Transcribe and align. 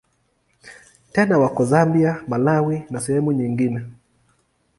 Tena 1.11 1.37
wako 1.37 1.65
Zambia, 1.65 2.23
Malawi 2.27 2.83
na 2.89 2.99
sehemu 3.01 3.31
nyingine. 3.31 3.85